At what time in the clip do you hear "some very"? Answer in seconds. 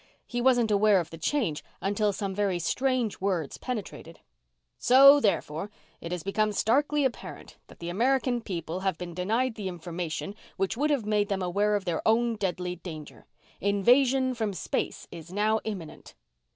2.11-2.57